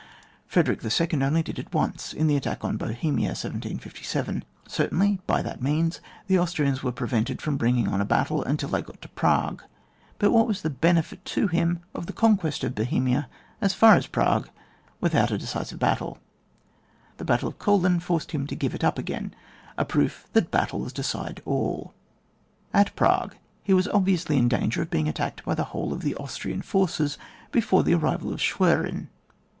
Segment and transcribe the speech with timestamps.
[0.47, 1.21] Frederick n.
[1.21, 4.43] only did it once, in the attack on Bohemia, 1757.
[4.67, 8.81] Certainly hy that means the Austrians were prevented from bringing on a battle until they
[8.81, 9.61] got to Prague;
[10.17, 13.29] but what was the benefit to him of the conquest of Bohemia
[13.61, 14.49] as far as Prague,
[14.99, 16.17] without a decisive battle?
[17.17, 19.35] The battle of KoUin forced him to give it up again—
[19.77, 21.93] a proof that battles decide alL
[22.73, 26.15] At Prague he was obviously in danger of being attacked by the whole of the
[26.15, 27.19] Austrian forces
[27.51, 29.09] before the arrival of Schwerin.